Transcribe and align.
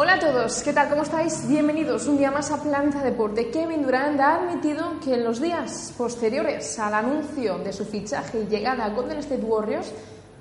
Hola 0.00 0.14
a 0.14 0.18
todos, 0.20 0.62
¿qué 0.62 0.72
tal? 0.72 0.88
¿Cómo 0.90 1.02
estáis? 1.02 1.48
Bienvenidos 1.48 2.06
un 2.06 2.18
día 2.18 2.30
más 2.30 2.52
a 2.52 2.62
Planeta 2.62 3.02
Deporte. 3.02 3.50
Kevin 3.50 3.82
Durant 3.82 4.20
ha 4.20 4.36
admitido 4.36 5.00
que 5.02 5.14
en 5.14 5.24
los 5.24 5.40
días 5.40 5.92
posteriores 5.98 6.78
al 6.78 6.94
anuncio 6.94 7.58
de 7.58 7.72
su 7.72 7.84
fichaje 7.84 8.42
y 8.42 8.46
llegada 8.46 8.84
a 8.84 8.90
Golden 8.90 9.18
State 9.18 9.42
Warriors 9.42 9.92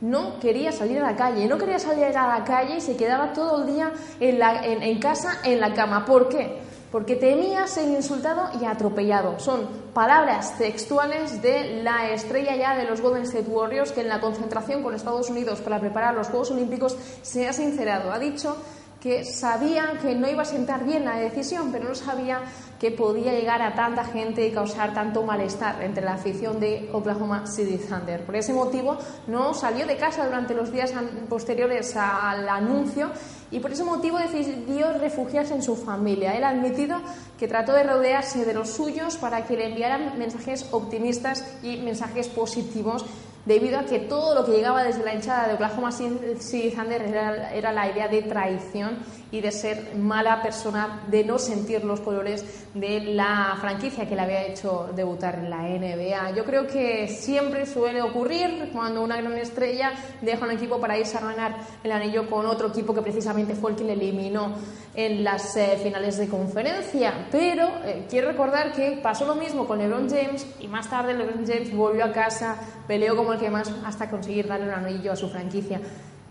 no 0.02 0.40
quería 0.40 0.72
salir 0.72 1.00
a 1.00 1.10
la 1.12 1.16
calle, 1.16 1.48
no 1.48 1.58
quería 1.58 1.80
salir 1.80 2.04
a 2.16 2.28
la 2.38 2.44
calle 2.44 2.78
y 2.78 2.82
se 2.82 2.96
quedaba 2.96 3.34
todo 3.34 3.64
el 3.64 3.74
día 3.74 3.92
en- 4.20 4.84
en 4.84 5.00
casa, 5.00 5.40
en 5.44 5.60
la 5.60 5.74
cama. 5.74 6.06
¿Por 6.06 6.30
qué? 6.30 6.60
Porque 6.92 7.16
temía 7.16 7.66
ser 7.66 7.88
insultado 7.90 8.52
y 8.62 8.66
atropellado. 8.66 9.40
Son 9.40 9.68
palabras 9.92 10.56
textuales 10.60 11.42
de 11.42 11.82
la 11.82 12.12
estrella 12.12 12.56
ya 12.56 12.76
de 12.76 12.86
los 12.86 13.02
Golden 13.02 13.24
State 13.24 13.50
Warriors 13.50 13.92
que 13.92 14.02
en 14.02 14.10
la 14.10 14.22
concentración 14.22 14.84
con 14.84 14.94
Estados 14.94 15.32
Unidos 15.32 15.62
para 15.62 15.80
preparar 15.80 16.14
los 16.14 16.28
Juegos 16.28 16.52
Olímpicos 16.52 16.96
se 17.24 17.48
ha 17.48 17.54
sincerado. 17.54 18.12
Ha 18.12 18.20
dicho 18.20 18.56
que 19.02 19.24
sabía 19.24 20.00
que 20.02 20.16
no 20.16 20.28
iba 20.28 20.42
a 20.42 20.46
sentar 20.46 20.84
bien 20.84 21.06
la 21.06 21.18
decisión, 21.18 21.72
pero 21.72 21.90
no 21.90 21.96
sabía 21.96 22.42
que 22.80 22.92
podía 22.92 23.32
llegar 23.34 23.62
a 23.62 23.74
tanta 23.74 24.04
gente 24.04 24.46
y 24.46 24.52
causar 24.52 24.94
tanto 24.94 25.24
malestar 25.24 25.82
entre 25.84 26.04
la 26.04 26.14
afición 26.14 26.60
de 26.60 26.90
Oklahoma 26.94 27.48
City 27.48 27.78
Thunder. 27.78 28.24
Por 28.24 28.36
ese 28.36 28.54
motivo 28.54 28.98
no 29.28 29.54
salió 29.54 29.86
de 29.86 29.98
casa 29.98 30.26
durante 30.26 30.54
los 30.54 30.72
días 30.72 30.94
posteriores 31.30 31.96
al 31.96 32.48
anuncio 32.48 33.12
y 33.50 33.60
por 33.60 33.72
ese 33.72 33.84
motivo 33.84 34.18
decidió 34.18 34.94
refugiarse 34.94 35.56
en 35.56 35.64
su 35.64 35.76
familia. 35.76 36.36
Él 36.36 36.44
ha 36.44 36.50
admitido 36.50 37.00
que 37.40 37.48
trató 37.48 37.74
de 37.74 37.84
rodearse 37.84 38.46
de 38.46 38.54
los 38.54 38.70
suyos 38.70 39.18
para 39.18 39.46
que 39.46 39.58
le 39.58 39.68
enviaran 39.68 40.18
mensajes 40.18 40.68
optimistas 40.72 41.44
y 41.64 41.78
mensajes 41.78 42.28
positivos 42.28 43.06
debido 43.48 43.80
a 43.80 43.86
que 43.86 44.00
todo 44.00 44.36
lo 44.36 44.46
que 44.46 44.52
llegaba 44.52 44.84
desde 44.84 45.04
la 45.04 45.14
hinchada 45.14 45.48
de 45.48 45.54
Oklahoma 45.54 45.92
City 45.92 46.76
Thunder 46.76 47.02
era, 47.02 47.54
era 47.54 47.72
la 47.72 47.90
idea 47.90 48.10
de 48.10 48.22
traición 48.24 48.98
y 49.32 49.42
de 49.42 49.52
ser 49.52 49.96
mala 49.96 50.42
persona, 50.42 51.02
de 51.08 51.24
no 51.24 51.38
sentir 51.38 51.84
los 51.84 52.00
colores 52.00 52.46
de 52.74 53.02
la 53.02 53.58
franquicia 53.60 54.08
que 54.08 54.16
le 54.16 54.22
había 54.22 54.44
hecho 54.44 54.90
debutar 54.96 55.36
en 55.36 55.50
la 55.50 55.64
NBA. 55.64 56.32
Yo 56.36 56.46
creo 56.46 56.68
que 56.68 57.08
siempre 57.08 57.66
suele 57.66 58.02
ocurrir 58.02 58.70
cuando 58.72 59.02
una 59.02 59.18
gran 59.18 59.38
estrella 59.38 59.92
deja 60.22 60.46
un 60.46 60.52
equipo 60.52 60.80
para 60.80 60.98
irse 60.98 61.18
a 61.18 61.22
ganar 61.22 61.56
el 61.84 61.92
anillo 61.92 62.30
con 62.30 62.46
otro 62.46 62.70
equipo 62.70 62.94
que 62.94 63.02
precisamente 63.02 63.56
fue 63.56 63.72
el 63.72 63.78
que 63.78 63.84
le 63.84 63.94
eliminó 63.94 64.54
en 64.94 65.24
las 65.24 65.56
eh, 65.58 65.78
finales 65.82 66.18
de 66.18 66.28
conferencia. 66.28 67.28
Pero 67.32 67.70
eh, 67.84 68.06
quiero 68.10 68.30
recordar 68.30 68.72
que 68.72 69.00
pasó 69.02 69.26
lo 69.26 69.36
mismo 69.36 69.68
con 69.68 69.78
LeBron 69.78 70.10
James 70.10 70.46
y 70.60 70.68
más 70.68 70.90
tarde 70.90 71.14
LeBron 71.14 71.46
James 71.46 71.76
volvió 71.76 72.06
a 72.06 72.12
casa, 72.12 72.56
peleó 72.88 73.16
como 73.16 73.37
que 73.38 73.50
más 73.50 73.72
hasta 73.86 74.10
conseguir 74.10 74.48
darle 74.48 74.68
un 74.68 74.74
anillo 74.74 75.12
a 75.12 75.16
su 75.16 75.30
franquicia. 75.30 75.80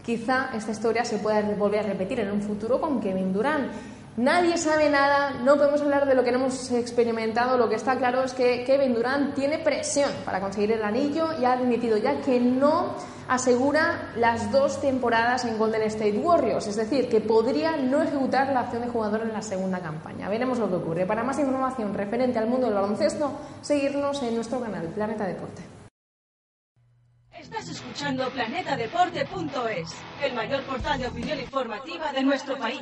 Quizá 0.04 0.50
esta 0.54 0.72
historia 0.72 1.04
se 1.04 1.18
pueda 1.18 1.40
volver 1.42 1.80
a 1.80 1.88
repetir 1.88 2.20
en 2.20 2.30
un 2.30 2.40
futuro 2.40 2.80
con 2.80 3.00
Kevin 3.00 3.32
Durant. 3.32 3.72
Nadie 4.16 4.56
sabe 4.56 4.88
nada, 4.88 5.32
no 5.44 5.56
podemos 5.56 5.82
hablar 5.82 6.06
de 6.06 6.14
lo 6.14 6.24
que 6.24 6.32
no 6.32 6.38
hemos 6.38 6.70
experimentado. 6.70 7.58
Lo 7.58 7.68
que 7.68 7.74
está 7.74 7.96
claro 7.96 8.22
es 8.22 8.32
que 8.32 8.64
Kevin 8.64 8.94
Durant 8.94 9.34
tiene 9.34 9.58
presión 9.58 10.10
para 10.24 10.40
conseguir 10.40 10.72
el 10.72 10.82
anillo 10.82 11.38
y 11.38 11.44
ha 11.44 11.52
admitido 11.52 11.98
ya 11.98 12.20
que 12.22 12.40
no 12.40 12.94
asegura 13.28 14.12
las 14.16 14.50
dos 14.52 14.80
temporadas 14.80 15.44
en 15.44 15.58
Golden 15.58 15.82
State 15.82 16.18
Warriors, 16.18 16.66
es 16.66 16.76
decir, 16.76 17.08
que 17.08 17.20
podría 17.20 17.76
no 17.76 18.02
ejecutar 18.02 18.52
la 18.52 18.62
opción 18.62 18.82
de 18.82 18.88
jugador 18.88 19.22
en 19.22 19.32
la 19.32 19.42
segunda 19.42 19.80
campaña. 19.80 20.28
Veremos 20.28 20.58
lo 20.58 20.68
que 20.68 20.76
ocurre. 20.76 21.06
Para 21.06 21.24
más 21.24 21.38
información 21.38 21.92
referente 21.92 22.38
al 22.38 22.48
mundo 22.48 22.66
del 22.66 22.74
baloncesto, 22.76 23.32
seguirnos 23.60 24.22
en 24.22 24.36
nuestro 24.36 24.60
canal 24.60 24.86
Planeta 24.86 25.26
Deporte. 25.26 25.75
Estás 27.40 27.68
escuchando 27.68 28.28
planetadeporte.es, 28.30 29.90
el 30.22 30.34
mayor 30.34 30.62
portal 30.62 30.98
de 30.98 31.06
opinión 31.06 31.38
informativa 31.38 32.12
de 32.12 32.22
nuestro 32.22 32.56
país. 32.58 32.80